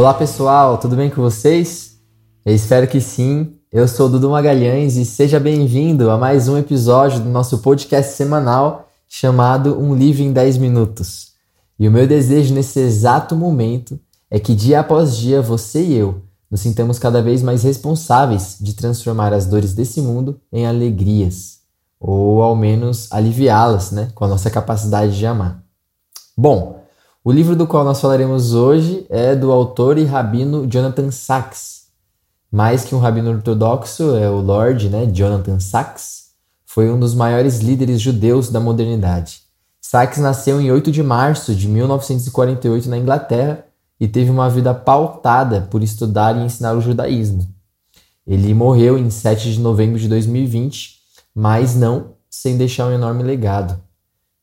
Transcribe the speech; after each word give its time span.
Olá 0.00 0.14
pessoal, 0.14 0.78
tudo 0.78 0.96
bem 0.96 1.10
com 1.10 1.20
vocês? 1.20 1.98
Eu 2.42 2.54
espero 2.54 2.88
que 2.88 3.02
sim. 3.02 3.56
Eu 3.70 3.86
sou 3.86 4.06
o 4.06 4.08
Dudu 4.08 4.30
Magalhães 4.30 4.96
e 4.96 5.04
seja 5.04 5.38
bem-vindo 5.38 6.10
a 6.10 6.16
mais 6.16 6.48
um 6.48 6.56
episódio 6.56 7.20
do 7.20 7.28
nosso 7.28 7.58
podcast 7.58 8.14
semanal 8.14 8.88
chamado 9.06 9.78
Um 9.78 9.94
Livro 9.94 10.22
em 10.22 10.32
10 10.32 10.56
Minutos. 10.56 11.32
E 11.78 11.86
o 11.86 11.90
meu 11.90 12.06
desejo 12.06 12.54
nesse 12.54 12.80
exato 12.80 13.36
momento 13.36 14.00
é 14.30 14.40
que 14.40 14.54
dia 14.54 14.80
após 14.80 15.18
dia 15.18 15.42
você 15.42 15.84
e 15.84 15.96
eu 15.98 16.22
nos 16.50 16.62
sintamos 16.62 16.98
cada 16.98 17.20
vez 17.20 17.42
mais 17.42 17.62
responsáveis 17.62 18.56
de 18.58 18.72
transformar 18.72 19.34
as 19.34 19.44
dores 19.44 19.74
desse 19.74 20.00
mundo 20.00 20.40
em 20.50 20.66
alegrias, 20.66 21.58
ou 22.00 22.42
ao 22.42 22.56
menos 22.56 23.06
aliviá-las, 23.12 23.90
né, 23.90 24.08
com 24.14 24.24
a 24.24 24.28
nossa 24.28 24.48
capacidade 24.50 25.18
de 25.18 25.26
amar. 25.26 25.62
Bom, 26.34 26.79
o 27.22 27.30
livro 27.30 27.54
do 27.54 27.66
qual 27.66 27.84
nós 27.84 28.00
falaremos 28.00 28.54
hoje 28.54 29.04
é 29.10 29.36
do 29.36 29.52
autor 29.52 29.98
e 29.98 30.04
rabino 30.04 30.66
Jonathan 30.66 31.10
Sachs. 31.10 31.88
Mais 32.50 32.82
que 32.82 32.94
um 32.94 32.98
rabino 32.98 33.30
ortodoxo, 33.30 34.16
é 34.16 34.30
o 34.30 34.40
Lord 34.40 34.88
né, 34.88 35.04
Jonathan 35.12 35.60
Sachs, 35.60 36.30
foi 36.64 36.90
um 36.90 36.98
dos 36.98 37.14
maiores 37.14 37.58
líderes 37.58 38.00
judeus 38.00 38.48
da 38.48 38.58
modernidade. 38.58 39.42
Sachs 39.82 40.18
nasceu 40.18 40.60
em 40.60 40.72
8 40.72 40.90
de 40.90 41.02
março 41.02 41.54
de 41.54 41.68
1948 41.68 42.88
na 42.88 42.96
Inglaterra 42.96 43.66
e 44.00 44.08
teve 44.08 44.30
uma 44.30 44.48
vida 44.48 44.72
pautada 44.72 45.68
por 45.70 45.82
estudar 45.82 46.34
e 46.36 46.40
ensinar 46.40 46.72
o 46.72 46.80
judaísmo. 46.80 47.46
Ele 48.26 48.54
morreu 48.54 48.96
em 48.96 49.10
7 49.10 49.52
de 49.52 49.60
novembro 49.60 49.98
de 49.98 50.08
2020, 50.08 50.98
mas 51.34 51.74
não 51.74 52.14
sem 52.30 52.56
deixar 52.56 52.86
um 52.86 52.92
enorme 52.92 53.22
legado. 53.22 53.78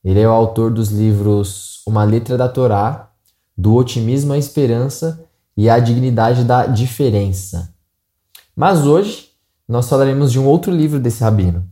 Ele 0.08 0.22
é 0.22 0.28
o 0.28 0.32
autor 0.32 0.72
dos 0.72 0.88
livros 0.88 1.82
uma 1.86 2.06
letra 2.06 2.38
da 2.38 2.48
Torá, 2.48 3.12
do 3.58 3.76
otimismo 3.76 4.32
à 4.32 4.38
esperança 4.38 5.22
e 5.58 5.70
à 5.70 5.80
dignidade 5.80 6.46
da 6.46 6.66
diferença. 6.66 7.74
Mas 8.56 8.86
hoje 8.86 9.32
nós 9.68 9.90
falaremos 9.90 10.32
de 10.32 10.40
um 10.40 10.46
outro 10.46 10.72
livro 10.72 10.98
desse 10.98 11.22
rabino. 11.22 11.68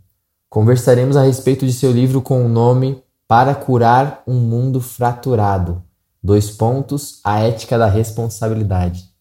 Conversaremos 0.49 1.15
a 1.15 1.21
respeito 1.21 1.65
de 1.65 1.71
seu 1.71 1.93
livro 1.93 2.21
com 2.21 2.45
o 2.45 2.49
nome 2.49 3.01
Para 3.25 3.55
Curar 3.55 4.21
um 4.27 4.35
Mundo 4.35 4.81
Fraturado. 4.81 5.81
Dois 6.21 6.51
pontos, 6.51 7.21
a 7.23 7.39
ética 7.39 7.77
da 7.77 7.87
responsabilidade. 7.87 9.14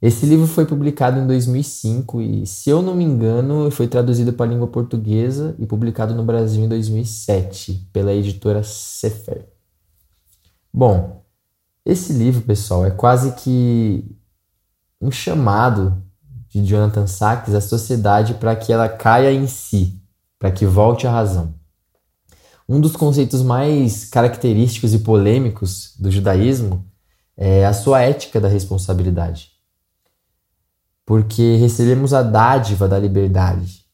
Esse 0.00 0.26
livro 0.26 0.46
foi 0.46 0.66
publicado 0.66 1.18
em 1.18 1.26
2005 1.26 2.20
e, 2.20 2.46
se 2.46 2.68
eu 2.68 2.82
não 2.82 2.94
me 2.94 3.02
engano, 3.02 3.70
foi 3.70 3.88
traduzido 3.88 4.32
para 4.32 4.44
a 4.44 4.48
língua 4.48 4.66
portuguesa 4.66 5.56
e 5.58 5.64
publicado 5.64 6.14
no 6.14 6.22
Brasil 6.22 6.62
em 6.62 6.68
2007 6.68 7.88
pela 7.92 8.12
editora 8.12 8.62
Sefer. 8.62 9.48
Bom, 10.72 11.24
esse 11.84 12.12
livro, 12.12 12.42
pessoal, 12.42 12.84
é 12.84 12.90
quase 12.90 13.32
que 13.36 14.04
um 15.00 15.10
chamado 15.10 16.02
de 16.50 16.62
Jonathan 16.62 17.06
Sachs 17.06 17.54
à 17.54 17.60
sociedade 17.60 18.34
para 18.34 18.54
que 18.54 18.72
ela 18.72 18.90
caia 18.90 19.32
em 19.32 19.46
si, 19.46 19.98
para 20.38 20.50
que 20.50 20.66
volte 20.66 21.06
à 21.06 21.10
razão. 21.10 21.54
Um 22.68 22.80
dos 22.80 22.94
conceitos 22.96 23.42
mais 23.42 24.04
característicos 24.04 24.92
e 24.92 24.98
polêmicos 24.98 25.94
do 25.98 26.10
judaísmo 26.10 26.84
é 27.34 27.64
a 27.64 27.72
sua 27.72 28.02
ética 28.02 28.38
da 28.38 28.48
responsabilidade. 28.48 29.55
Porque 31.06 31.56
recebemos 31.56 32.12
a 32.12 32.22
dádiva 32.22 32.88
da 32.88 32.98
liberdade. 32.98 33.86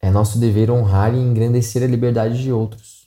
É 0.00 0.10
nosso 0.10 0.38
dever 0.38 0.70
honrar 0.70 1.14
e 1.14 1.18
engrandecer 1.18 1.82
a 1.82 1.86
liberdade 1.86 2.42
de 2.42 2.50
outros. 2.50 3.00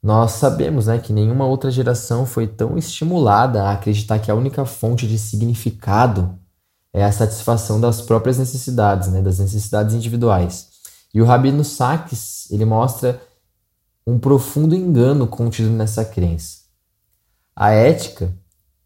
Nós 0.00 0.32
sabemos 0.32 0.86
né, 0.86 0.98
que 0.98 1.12
nenhuma 1.12 1.44
outra 1.44 1.70
geração 1.70 2.24
foi 2.24 2.46
tão 2.46 2.78
estimulada 2.78 3.64
a 3.64 3.72
acreditar 3.72 4.20
que 4.20 4.30
a 4.30 4.34
única 4.34 4.64
fonte 4.64 5.08
de 5.08 5.18
significado 5.18 6.38
é 6.92 7.04
a 7.04 7.10
satisfação 7.10 7.80
das 7.80 8.00
próprias 8.00 8.38
necessidades, 8.38 9.08
né, 9.08 9.20
das 9.20 9.40
necessidades 9.40 9.94
individuais. 9.94 10.68
E 11.12 11.20
o 11.20 11.24
Rabino 11.24 11.64
Sachs 11.64 12.48
ele 12.50 12.64
mostra 12.64 13.20
um 14.06 14.18
profundo 14.18 14.74
engano 14.74 15.26
contido 15.26 15.70
nessa 15.70 16.04
crença. 16.04 16.58
A 17.54 17.72
ética 17.72 18.32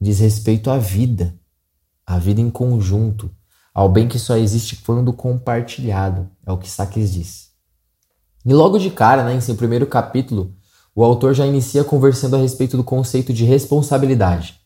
diz 0.00 0.18
respeito 0.18 0.70
à 0.70 0.78
vida, 0.78 1.38
à 2.06 2.18
vida 2.18 2.40
em 2.40 2.50
conjunto, 2.50 3.30
ao 3.74 3.88
bem 3.88 4.06
que 4.06 4.18
só 4.18 4.36
existe 4.36 4.76
quando 4.76 5.12
compartilhado, 5.12 6.28
é 6.46 6.52
o 6.52 6.58
que 6.58 6.68
Sachs 6.68 7.12
diz. 7.12 7.50
E 8.44 8.52
logo 8.52 8.78
de 8.78 8.90
cara, 8.90 9.24
né, 9.24 9.34
em 9.34 9.40
seu 9.40 9.54
primeiro 9.54 9.86
capítulo, 9.86 10.54
o 10.94 11.02
autor 11.02 11.32
já 11.32 11.46
inicia 11.46 11.84
conversando 11.84 12.36
a 12.36 12.38
respeito 12.38 12.76
do 12.76 12.84
conceito 12.84 13.32
de 13.32 13.44
responsabilidade. 13.44 14.60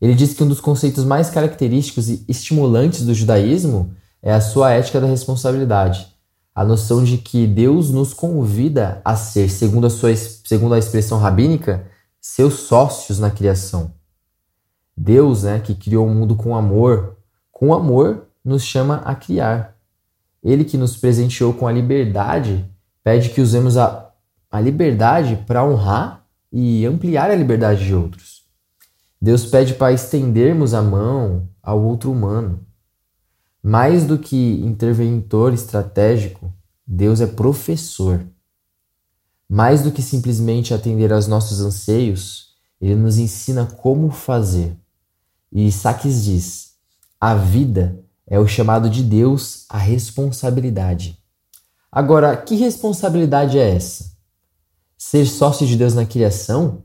Ele 0.00 0.14
diz 0.14 0.32
que 0.32 0.42
um 0.42 0.48
dos 0.48 0.60
conceitos 0.60 1.04
mais 1.04 1.28
característicos 1.28 2.08
e 2.08 2.24
estimulantes 2.28 3.04
do 3.04 3.12
judaísmo 3.12 3.94
é 4.22 4.32
a 4.32 4.40
sua 4.40 4.70
ética 4.70 5.00
da 5.00 5.06
responsabilidade, 5.06 6.06
a 6.54 6.64
noção 6.64 7.02
de 7.02 7.18
que 7.18 7.46
Deus 7.46 7.90
nos 7.90 8.14
convida 8.14 9.00
a 9.04 9.16
ser, 9.16 9.50
segundo 9.50 9.86
a, 9.86 9.90
sua, 9.90 10.14
segundo 10.14 10.74
a 10.74 10.78
expressão 10.78 11.18
rabínica, 11.18 11.86
seus 12.20 12.54
sócios 12.60 13.18
na 13.18 13.30
criação. 13.30 13.92
Deus, 14.96 15.42
né, 15.42 15.58
que 15.58 15.74
criou 15.74 16.06
o 16.06 16.10
mundo 16.10 16.36
com 16.36 16.54
amor, 16.54 17.16
com 17.60 17.74
amor 17.74 18.26
nos 18.42 18.62
chama 18.62 19.02
a 19.04 19.14
criar. 19.14 19.76
Ele 20.42 20.64
que 20.64 20.78
nos 20.78 20.96
presenteou 20.96 21.52
com 21.52 21.66
a 21.66 21.72
liberdade 21.72 22.64
pede 23.04 23.28
que 23.28 23.42
usemos 23.42 23.76
a 23.76 24.10
a 24.50 24.60
liberdade 24.60 25.36
para 25.46 25.64
honrar 25.64 26.26
e 26.52 26.84
ampliar 26.84 27.30
a 27.30 27.34
liberdade 27.36 27.84
de 27.84 27.94
outros. 27.94 28.42
Deus 29.22 29.46
pede 29.46 29.74
para 29.74 29.92
estendermos 29.92 30.74
a 30.74 30.82
mão 30.82 31.48
ao 31.62 31.80
outro 31.80 32.10
humano. 32.10 32.66
Mais 33.62 34.04
do 34.04 34.18
que 34.18 34.60
interventor 34.64 35.52
estratégico, 35.52 36.52
Deus 36.84 37.20
é 37.20 37.26
professor. 37.26 38.20
Mais 39.48 39.82
do 39.82 39.92
que 39.92 40.02
simplesmente 40.02 40.74
atender 40.74 41.12
aos 41.12 41.28
nossos 41.28 41.60
anseios, 41.60 42.54
ele 42.80 42.96
nos 42.96 43.18
ensina 43.18 43.66
como 43.66 44.10
fazer. 44.10 44.74
E 45.52 45.70
Sachs 45.70 46.24
diz: 46.24 46.69
a 47.20 47.34
vida 47.34 48.02
é 48.26 48.38
o 48.38 48.46
chamado 48.46 48.88
de 48.88 49.02
Deus 49.02 49.66
à 49.68 49.78
responsabilidade. 49.78 51.18
Agora, 51.92 52.36
que 52.36 52.54
responsabilidade 52.54 53.58
é 53.58 53.74
essa? 53.76 54.10
ser 55.00 55.24
sócio 55.24 55.66
de 55.66 55.76
Deus 55.76 55.94
na 55.94 56.04
criação? 56.04 56.82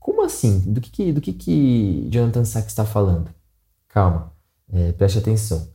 Como 0.00 0.24
assim? 0.24 0.58
Do 0.58 0.80
que, 0.80 1.12
do 1.12 1.20
que, 1.20 1.32
que 1.32 2.08
Jonathan 2.10 2.44
Sachs 2.44 2.72
está 2.72 2.84
falando? 2.84 3.30
Calma, 3.88 4.32
é, 4.72 4.90
preste 4.90 5.18
atenção. 5.18 5.68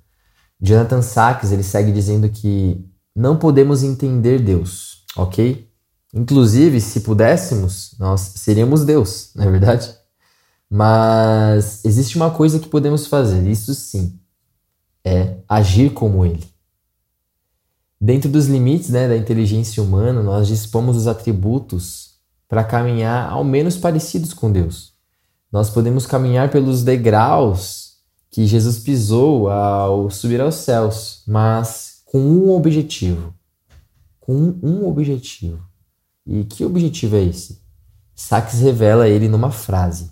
Jonathan 0.60 1.02
Sachs 1.02 1.54
ele 1.54 1.64
segue 1.64 1.94
dizendo 1.94 2.28
que 2.28 2.86
não 3.16 3.38
podemos 3.38 3.84
entender 3.84 4.40
Deus, 4.40 5.06
ok? 5.16 5.72
Inclusive, 6.14 6.82
se 6.82 7.02
pudéssemos, 7.02 7.96
nós 7.98 8.20
seríamos 8.36 8.84
Deus, 8.84 9.32
não 9.34 9.46
é 9.46 9.52
verdade? 9.52 9.97
Mas 10.70 11.84
existe 11.86 12.18
uma 12.18 12.32
coisa 12.32 12.60
que 12.60 12.68
podemos 12.68 13.08
fazer, 13.08 13.48
isso 13.48 13.74
sim, 13.74 14.20
é 15.04 15.38
agir 15.48 15.94
como 15.94 16.26
Ele. 16.26 16.44
Dentro 18.00 18.30
dos 18.30 18.48
limites 18.48 18.90
né, 18.90 19.08
da 19.08 19.18
inteligência 19.18 19.82
humana, 19.82 20.22
nós 20.22 20.48
dispomos 20.48 20.96
dos 20.96 21.08
atributos 21.08 22.18
para 22.48 22.64
caminhar 22.64 23.30
ao 23.30 23.44
menos 23.44 23.78
parecidos 23.78 24.34
com 24.34 24.52
Deus. 24.52 24.94
Nós 25.52 25.70
podemos 25.70 26.06
caminhar 26.06 26.52
pelos 26.52 26.84
degraus 26.84 27.98
que 28.30 28.46
Jesus 28.46 28.80
pisou 28.80 29.50
ao 29.50 30.12
subir 30.12 30.40
aos 30.42 30.56
céus, 30.56 31.24
mas 31.26 32.02
com 32.06 32.20
um 32.20 32.52
objetivo. 32.52 33.34
Com 34.20 34.56
um 34.62 34.88
objetivo. 34.88 35.64
E 36.26 36.44
que 36.44 36.66
objetivo 36.66 37.16
é 37.16 37.24
esse? 37.24 37.62
Sachs 38.14 38.60
revela 38.60 39.08
ele 39.08 39.28
numa 39.28 39.52
frase: 39.52 40.12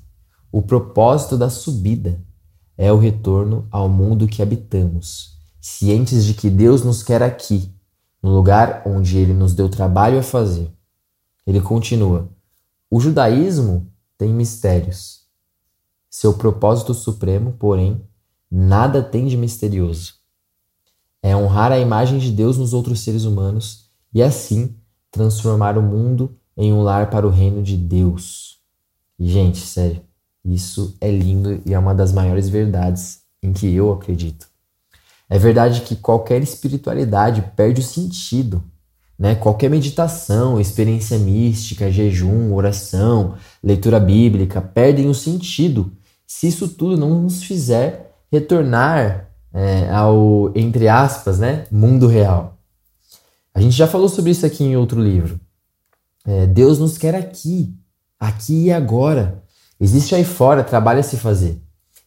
O 0.56 0.62
propósito 0.62 1.38
da 1.38 1.50
subida 1.50 2.24
é 2.78 2.90
o 2.90 2.98
retorno 2.98 3.68
ao 3.70 3.90
mundo 3.90 4.26
que 4.26 4.42
habitamos, 4.42 5.38
cientes 5.60 6.24
de 6.24 6.34
que 6.34 6.50
Deus 6.50 6.82
nos 6.82 7.04
quer 7.04 7.22
aqui 7.22 7.70
no 8.24 8.34
lugar 8.34 8.82
onde 8.86 9.18
ele 9.18 9.34
nos 9.34 9.54
deu 9.54 9.68
trabalho 9.68 10.18
a 10.18 10.24
fazer. 10.24 10.72
Ele 11.46 11.60
continua: 11.60 12.30
O 12.90 13.02
judaísmo 13.02 13.92
tem 14.18 14.34
mistérios. 14.34 15.26
Seu 16.10 16.36
propósito 16.36 16.94
supremo, 16.94 17.58
porém, 17.60 18.02
nada 18.50 19.04
tem 19.04 19.28
de 19.28 19.36
misterioso. 19.36 20.14
É 21.22 21.36
honrar 21.36 21.74
a 21.74 21.80
imagem 21.80 22.18
de 22.18 22.32
Deus 22.32 22.58
nos 22.58 22.72
outros 22.72 23.02
seres 23.02 23.26
humanos 23.26 23.90
e 24.14 24.24
assim 24.24 24.74
transformar 25.12 25.78
o 25.78 25.82
mundo 25.82 26.40
em 26.56 26.72
um 26.72 26.82
lar 26.82 27.10
para 27.10 27.28
o 27.28 27.30
reino 27.30 27.62
de 27.62 27.76
Deus. 27.76 28.62
Gente, 29.20 29.58
sério, 29.58 30.02
isso 30.46 30.96
é 31.02 31.10
lindo 31.10 31.62
e 31.66 31.74
é 31.74 31.80
uma 31.80 31.96
das 31.96 32.14
maiores 32.14 32.48
verdades 32.48 33.20
em 33.42 33.52
que 33.52 33.74
eu 33.74 33.92
acredito. 33.92 34.48
É 35.28 35.40
verdade 35.40 35.82
que 35.82 35.96
qualquer 35.96 36.42
espiritualidade 36.44 37.44
perde 37.56 37.82
o 37.82 37.84
sentido. 37.84 38.64
Né? 39.18 39.34
Qualquer 39.34 39.70
meditação, 39.70 40.60
experiência 40.60 41.18
mística, 41.18 41.92
jejum, 41.92 42.54
oração, 42.54 43.36
leitura 43.64 44.00
bíblica 44.00 44.62
perdem 44.62 45.10
o 45.10 45.16
sentido 45.16 45.92
se 46.28 46.48
isso 46.48 46.68
tudo 46.68 46.98
não 46.98 47.22
nos 47.22 47.44
fizer 47.44 48.14
retornar 48.32 49.30
é, 49.54 49.90
ao, 49.90 50.52
entre 50.56 50.88
aspas, 50.88 51.40
né, 51.40 51.66
mundo 51.72 52.08
real. 52.08 52.58
A 53.54 53.62
gente 53.62 53.76
já 53.76 53.88
falou 53.88 54.10
sobre 54.10 54.32
isso 54.32 54.46
aqui 54.46 54.64
em 54.64 54.76
outro 54.76 55.02
livro. 55.02 55.40
É, 56.26 56.46
Deus 56.46 56.78
nos 56.78 56.98
quer 56.98 57.16
aqui, 57.16 57.74
aqui 58.20 58.66
e 58.66 58.72
agora. 58.72 59.42
Existe 59.80 60.16
aí 60.16 60.24
fora 60.24 60.64
trabalho 60.64 61.00
a 61.00 61.04
se 61.04 61.18
fazer. 61.18 61.62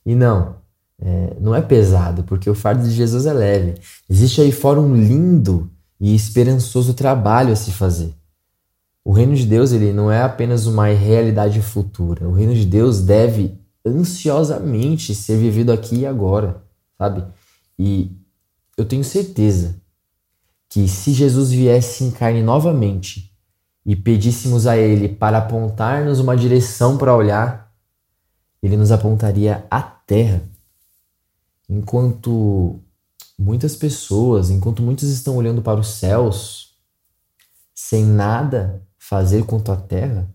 E 0.04 0.14
não, 0.14 0.56
é, 1.00 1.36
não 1.40 1.54
é 1.54 1.60
pesado, 1.60 2.22
porque 2.24 2.48
o 2.48 2.54
fardo 2.54 2.82
de 2.82 2.90
Jesus 2.90 3.26
é 3.26 3.32
leve. 3.32 3.74
Existe 4.08 4.40
aí 4.40 4.52
fora 4.52 4.80
um 4.80 4.96
lindo 4.96 5.70
e 6.00 6.14
esperançoso 6.14 6.94
trabalho 6.94 7.52
a 7.52 7.56
se 7.56 7.72
fazer. 7.72 8.14
O 9.04 9.12
reino 9.12 9.34
de 9.34 9.46
Deus 9.46 9.72
ele 9.72 9.92
não 9.92 10.10
é 10.10 10.22
apenas 10.22 10.66
uma 10.66 10.86
realidade 10.86 11.60
futura. 11.62 12.28
O 12.28 12.32
reino 12.32 12.54
de 12.54 12.64
Deus 12.64 13.00
deve 13.00 13.58
ansiosamente 13.84 15.14
ser 15.14 15.38
vivido 15.38 15.72
aqui 15.72 16.00
e 16.00 16.06
agora, 16.06 16.62
sabe? 16.96 17.24
E 17.78 18.12
eu 18.76 18.84
tenho 18.84 19.04
certeza 19.04 19.76
que 20.68 20.86
se 20.86 21.12
Jesus 21.12 21.50
viesse 21.50 22.04
em 22.04 22.10
carne 22.10 22.42
novamente 22.42 23.27
e 23.88 23.96
pedíssemos 23.96 24.66
a 24.66 24.76
ele 24.76 25.08
para 25.08 25.38
apontar-nos 25.38 26.20
uma 26.20 26.36
direção 26.36 26.98
para 26.98 27.16
olhar, 27.16 27.72
ele 28.62 28.76
nos 28.76 28.92
apontaria 28.92 29.66
à 29.70 29.80
terra. 29.80 30.42
Enquanto 31.66 32.78
muitas 33.38 33.74
pessoas, 33.74 34.50
enquanto 34.50 34.82
muitos 34.82 35.08
estão 35.08 35.38
olhando 35.38 35.62
para 35.62 35.80
os 35.80 35.88
céus 35.88 36.74
sem 37.74 38.04
nada 38.04 38.82
fazer 38.98 39.46
quanto 39.46 39.72
à 39.72 39.76
terra, 39.76 40.28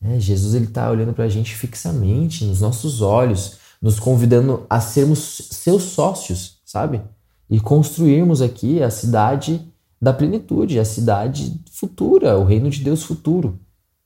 né? 0.00 0.20
Jesus 0.20 0.54
ele 0.54 0.66
está 0.66 0.88
olhando 0.88 1.12
para 1.12 1.24
a 1.24 1.28
gente 1.28 1.56
fixamente, 1.56 2.44
nos 2.44 2.60
nossos 2.60 3.02
olhos, 3.02 3.58
nos 3.82 3.98
convidando 3.98 4.64
a 4.70 4.78
sermos 4.78 5.48
seus 5.50 5.82
sócios, 5.82 6.60
sabe? 6.64 7.02
E 7.50 7.58
construirmos 7.58 8.40
aqui 8.40 8.80
a 8.80 8.90
cidade 8.90 9.72
da 10.00 10.12
plenitude, 10.12 10.78
a 10.78 10.84
cidade 10.84 11.62
futura, 11.70 12.38
o 12.38 12.44
reino 12.44 12.70
de 12.70 12.82
Deus 12.82 13.02
futuro, 13.02 13.60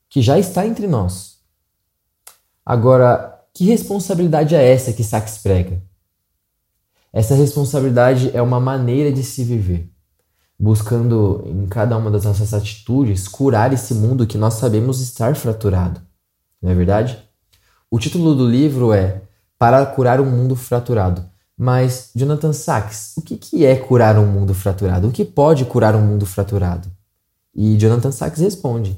que 0.09 0.21
já 0.21 0.37
está 0.37 0.65
entre 0.65 0.87
nós. 0.87 1.39
Agora, 2.65 3.41
que 3.53 3.65
responsabilidade 3.65 4.55
é 4.55 4.71
essa 4.71 4.93
que 4.93 5.03
Sachs 5.03 5.37
prega? 5.37 5.81
Essa 7.11 7.35
responsabilidade 7.35 8.31
é 8.33 8.41
uma 8.41 8.59
maneira 8.59 9.11
de 9.11 9.23
se 9.23 9.43
viver, 9.43 9.91
buscando 10.57 11.43
em 11.45 11.67
cada 11.67 11.97
uma 11.97 12.09
das 12.09 12.23
nossas 12.23 12.53
atitudes 12.53 13.27
curar 13.27 13.73
esse 13.73 13.93
mundo 13.93 14.25
que 14.25 14.37
nós 14.37 14.53
sabemos 14.53 15.01
estar 15.01 15.35
fraturado. 15.35 16.01
Não 16.61 16.71
é 16.71 16.75
verdade? 16.75 17.21
O 17.89 17.99
título 17.99 18.35
do 18.35 18.47
livro 18.47 18.93
é 18.93 19.23
Para 19.57 19.85
curar 19.85 20.21
um 20.21 20.29
mundo 20.29 20.55
fraturado. 20.55 21.30
Mas, 21.63 22.09
Jonathan 22.15 22.53
Sachs, 22.53 23.13
o 23.15 23.21
que 23.21 23.63
é 23.63 23.75
curar 23.75 24.17
um 24.17 24.25
mundo 24.25 24.51
fraturado? 24.51 25.07
O 25.07 25.11
que 25.11 25.23
pode 25.23 25.63
curar 25.63 25.95
um 25.95 26.01
mundo 26.01 26.25
fraturado? 26.25 26.91
E 27.53 27.77
Jonathan 27.77 28.11
Sachs 28.11 28.39
responde: 28.39 28.97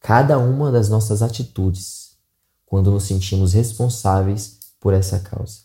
cada 0.00 0.36
uma 0.36 0.72
das 0.72 0.88
nossas 0.88 1.22
atitudes, 1.22 2.16
quando 2.66 2.90
nos 2.90 3.04
sentimos 3.04 3.52
responsáveis 3.52 4.58
por 4.80 4.92
essa 4.92 5.20
causa. 5.20 5.60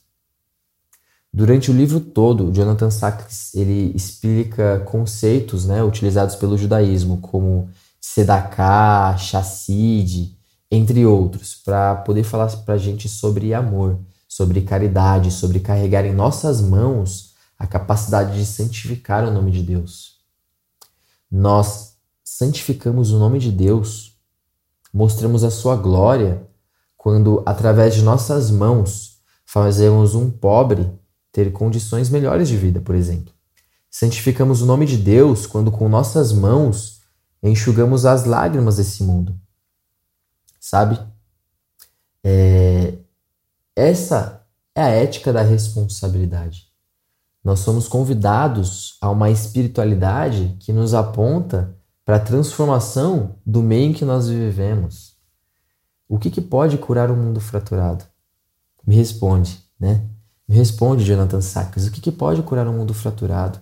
Durante 1.33 1.71
o 1.71 1.73
livro 1.73 1.99
todo, 1.99 2.51
Jonathan 2.51 2.91
Sachs 2.91 3.55
ele 3.55 3.91
explica 3.95 4.81
conceitos 4.81 5.65
né, 5.65 5.83
utilizados 5.83 6.35
pelo 6.35 6.59
judaísmo, 6.59 7.17
como 7.21 7.71
sedaká, 7.99 9.17
chassid, 9.17 10.37
entre 10.69 11.03
outros, 11.07 11.55
para 11.55 11.95
poder 11.95 12.23
falar 12.23 12.55
para 12.57 12.75
a 12.75 12.77
gente 12.77 13.09
sobre 13.09 13.51
amor, 13.51 13.99
sobre 14.29 14.61
caridade, 14.61 15.31
sobre 15.31 15.59
carregar 15.59 16.05
em 16.05 16.13
nossas 16.13 16.61
mãos 16.61 17.33
a 17.57 17.65
capacidade 17.65 18.37
de 18.37 18.45
santificar 18.45 19.27
o 19.27 19.31
nome 19.31 19.51
de 19.51 19.63
Deus. 19.63 20.19
Nós 21.29 21.95
santificamos 22.23 23.11
o 23.11 23.17
nome 23.17 23.39
de 23.39 23.51
Deus, 23.51 24.17
mostramos 24.93 25.43
a 25.43 25.49
sua 25.49 25.75
glória 25.75 26.47
quando, 26.95 27.41
através 27.45 27.95
de 27.95 28.03
nossas 28.03 28.51
mãos, 28.51 29.19
fazemos 29.43 30.13
um 30.13 30.29
pobre 30.29 30.91
ter 31.31 31.51
condições 31.51 32.09
melhores 32.09 32.47
de 32.47 32.55
vida, 32.55 32.79
por 32.79 32.93
exemplo. 32.93 33.33
Santificamos 33.89 34.61
o 34.61 34.65
nome 34.65 34.85
de 34.85 34.97
Deus 34.97 35.47
quando 35.47 35.71
com 35.71 35.89
nossas 35.89 36.31
mãos 36.31 37.01
enxugamos 37.41 38.05
as 38.05 38.25
lágrimas 38.25 38.77
desse 38.77 39.03
mundo. 39.03 39.35
Sabe? 40.59 40.99
É... 42.23 42.93
Essa 43.79 44.45
é 44.75 44.81
a 44.81 44.89
ética 44.89 45.31
da 45.31 45.41
responsabilidade. 45.41 46.67
Nós 47.41 47.61
somos 47.61 47.87
convidados 47.87 48.97
a 48.99 49.09
uma 49.09 49.31
espiritualidade 49.31 50.57
que 50.59 50.73
nos 50.73 50.93
aponta 50.93 51.73
para 52.03 52.17
a 52.17 52.19
transformação 52.19 53.37
do 53.45 53.63
meio 53.63 53.91
em 53.91 53.93
que 53.93 54.03
nós 54.03 54.27
vivemos. 54.27 55.15
O 56.09 56.19
que, 56.19 56.29
que 56.29 56.41
pode 56.41 56.77
curar 56.77 57.09
o 57.09 57.15
mundo 57.15 57.39
fraturado? 57.39 58.03
Me 58.85 58.97
responde, 58.97 59.63
né? 59.79 60.05
Me 60.45 60.57
responde, 60.57 61.05
Jonathan 61.05 61.39
Sachs, 61.39 61.87
o 61.87 61.91
que, 61.91 62.01
que 62.01 62.11
pode 62.11 62.43
curar 62.43 62.67
um 62.67 62.75
mundo 62.75 62.93
fraturado? 62.93 63.61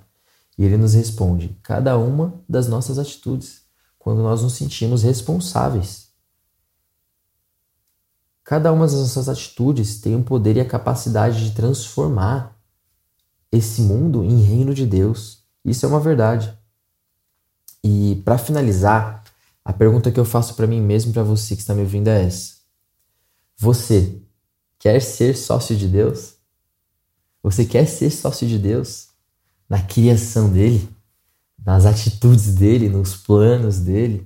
E 0.58 0.66
ele 0.66 0.78
nos 0.78 0.96
responde: 0.96 1.56
cada 1.62 1.96
uma 1.96 2.34
das 2.50 2.68
nossas 2.68 2.98
atitudes, 2.98 3.62
quando 4.00 4.24
nós 4.24 4.42
nos 4.42 4.54
sentimos 4.54 5.04
responsáveis. 5.04 6.07
Cada 8.48 8.72
uma 8.72 8.86
das 8.86 8.94
nossas 8.94 9.28
atitudes 9.28 10.00
tem 10.00 10.16
o 10.16 10.24
poder 10.24 10.56
e 10.56 10.62
a 10.62 10.66
capacidade 10.66 11.44
de 11.44 11.54
transformar 11.54 12.58
esse 13.52 13.82
mundo 13.82 14.24
em 14.24 14.42
reino 14.42 14.74
de 14.74 14.86
Deus. 14.86 15.44
Isso 15.66 15.86
é 15.86 15.90
uma 15.90 16.00
verdade. 16.00 16.58
E 17.84 18.22
para 18.24 18.38
finalizar, 18.38 19.22
a 19.66 19.74
pergunta 19.74 20.14
que 20.14 20.18
eu 20.18 20.24
faço 20.24 20.56
para 20.56 20.66
mim 20.66 20.80
mesmo, 20.80 21.12
para 21.12 21.24
você 21.24 21.58
que 21.58 21.62
está 21.62 21.76
me 21.76 21.82
ouvindo 21.82 22.08
é 22.08 22.24
essa: 22.24 22.54
Você 23.58 24.22
quer 24.80 25.02
ser 25.02 25.36
sócio 25.36 25.76
de 25.76 25.90
Deus? 25.90 26.36
Você 27.44 27.66
quer 27.66 27.86
ser 27.86 28.10
sócio 28.12 28.48
de 28.48 28.58
Deus 28.58 29.10
na 29.68 29.82
criação 29.82 30.50
dele, 30.50 30.88
nas 31.66 31.86
atitudes 31.86 32.56
dele, 32.56 32.88
nos 32.88 33.14
planos 33.14 33.82
dele? 33.82 34.26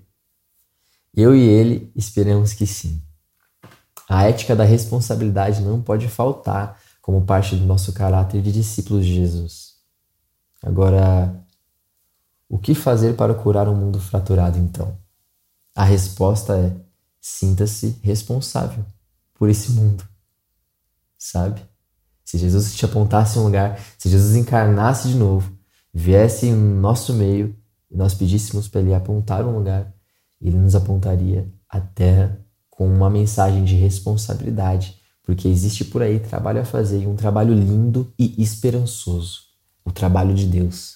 Eu 1.11 1.35
e 1.35 1.41
ele 1.41 1.91
esperamos 1.95 2.53
que 2.53 2.67
sim. 2.67 3.01
A 4.11 4.27
ética 4.27 4.53
da 4.53 4.65
responsabilidade 4.65 5.61
não 5.61 5.81
pode 5.81 6.09
faltar 6.09 6.77
como 7.01 7.23
parte 7.23 7.55
do 7.55 7.65
nosso 7.65 7.93
caráter 7.93 8.41
de 8.41 8.51
discípulos 8.51 9.05
de 9.05 9.15
Jesus. 9.15 9.75
Agora, 10.61 11.33
o 12.49 12.59
que 12.59 12.75
fazer 12.75 13.15
para 13.15 13.33
curar 13.33 13.69
um 13.69 13.73
mundo 13.73 14.01
fraturado 14.01 14.57
então? 14.57 14.97
A 15.73 15.85
resposta 15.85 16.57
é: 16.57 16.75
sinta-se 17.21 18.01
responsável 18.03 18.83
por 19.33 19.49
esse 19.49 19.71
mundo. 19.71 20.03
Sabe? 21.17 21.61
Se 22.25 22.37
Jesus 22.37 22.75
te 22.75 22.83
apontasse 22.83 23.39
um 23.39 23.43
lugar, 23.43 23.79
se 23.97 24.09
Jesus 24.09 24.35
encarnasse 24.35 25.07
de 25.07 25.15
novo, 25.15 25.57
viesse 25.93 26.47
em 26.47 26.53
nosso 26.53 27.13
meio 27.13 27.55
e 27.89 27.95
nós 27.95 28.13
pedíssemos 28.13 28.67
para 28.67 28.81
ele 28.81 28.93
apontar 28.93 29.45
um 29.45 29.55
lugar, 29.57 29.89
ele 30.41 30.57
nos 30.57 30.75
apontaria 30.75 31.49
a 31.69 31.79
terra 31.79 32.45
com 32.81 32.87
uma 32.87 33.11
mensagem 33.11 33.63
de 33.63 33.75
responsabilidade, 33.75 34.95
porque 35.21 35.47
existe 35.47 35.85
por 35.85 36.01
aí 36.01 36.19
trabalho 36.19 36.61
a 36.61 36.65
fazer, 36.65 37.05
um 37.05 37.15
trabalho 37.15 37.53
lindo 37.53 38.11
e 38.17 38.33
esperançoso, 38.41 39.41
o 39.85 39.91
trabalho 39.91 40.33
de 40.33 40.47
Deus. 40.47 40.95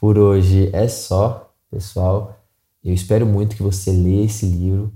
Por 0.00 0.16
hoje 0.16 0.70
é 0.72 0.88
só, 0.88 1.54
pessoal. 1.70 2.42
Eu 2.82 2.94
espero 2.94 3.26
muito 3.26 3.54
que 3.54 3.62
você 3.62 3.92
leia 3.92 4.24
esse 4.24 4.46
livro, 4.46 4.90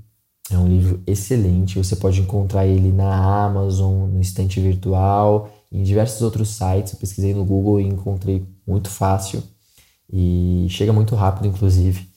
é 0.51 0.57
um 0.57 0.67
livro 0.67 1.03
excelente, 1.07 1.77
você 1.77 1.95
pode 1.95 2.23
encontrar 2.23 2.67
ele 2.67 2.91
na 2.91 3.45
Amazon, 3.45 4.09
no 4.09 4.23
estante 4.23 4.59
virtual, 4.59 5.51
em 5.71 5.83
diversos 5.83 6.23
outros 6.23 6.49
sites. 6.57 6.95
Eu 6.95 6.99
pesquisei 6.99 7.35
no 7.35 7.45
Google 7.45 7.83
e 7.83 7.87
encontrei 7.87 8.49
muito 8.67 8.89
fácil 8.89 9.43
e 10.11 10.69
chega 10.71 10.91
muito 10.91 11.15
rápido, 11.15 11.49
inclusive. 11.49 12.16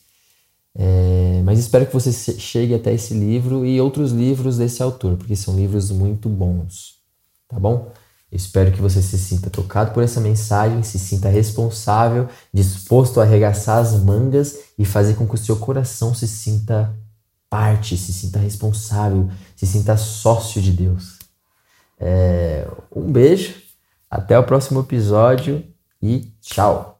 É, 0.81 1.41
mas 1.43 1.59
espero 1.59 1.85
que 1.85 1.91
você 1.91 2.09
chegue 2.39 2.73
até 2.73 2.93
esse 2.93 3.13
livro 3.13 3.65
e 3.65 3.81
outros 3.81 4.13
livros 4.13 4.55
desse 4.55 4.81
autor, 4.81 5.17
porque 5.17 5.35
são 5.35 5.53
livros 5.53 5.91
muito 5.91 6.29
bons, 6.29 6.95
tá 7.49 7.59
bom? 7.59 7.91
Espero 8.31 8.71
que 8.71 8.81
você 8.81 9.01
se 9.01 9.17
sinta 9.17 9.49
tocado 9.49 9.91
por 9.91 10.01
essa 10.01 10.21
mensagem, 10.21 10.81
se 10.81 10.97
sinta 10.97 11.27
responsável, 11.27 12.29
disposto 12.53 13.19
a 13.19 13.23
arregaçar 13.23 13.79
as 13.79 14.01
mangas 14.01 14.57
e 14.77 14.85
fazer 14.85 15.15
com 15.15 15.27
que 15.27 15.35
o 15.35 15.37
seu 15.37 15.57
coração 15.57 16.13
se 16.13 16.27
sinta 16.29 16.95
parte, 17.49 17.97
se 17.97 18.13
sinta 18.13 18.39
responsável, 18.39 19.29
se 19.57 19.67
sinta 19.67 19.97
sócio 19.97 20.61
de 20.61 20.71
Deus. 20.71 21.19
É, 21.99 22.65
um 22.95 23.11
beijo, 23.11 23.55
até 24.09 24.39
o 24.39 24.45
próximo 24.45 24.79
episódio 24.79 25.61
e 26.01 26.31
tchau! 26.39 26.98